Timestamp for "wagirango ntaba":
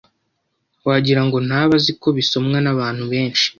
0.87-1.73